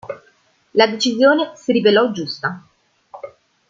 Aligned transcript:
La 0.73 0.87
decisione 0.87 1.51
si 1.53 1.71
rivelò 1.71 2.09
giusta. 2.09 2.65